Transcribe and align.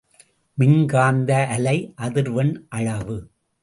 மின்காந்த 0.57 1.31
அலை 1.47 1.77
அதிர் 1.95 2.31
வெண் 2.31 2.65
அளவு. 2.69 3.17